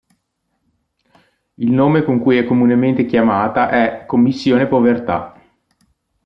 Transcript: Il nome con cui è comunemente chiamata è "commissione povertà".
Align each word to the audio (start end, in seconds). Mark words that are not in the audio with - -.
Il 1.57 1.69
nome 1.69 2.01
con 2.03 2.17
cui 2.19 2.37
è 2.37 2.43
comunemente 2.43 3.05
chiamata 3.05 3.69
è 3.69 4.05
"commissione 4.07 4.65
povertà". 4.67 5.39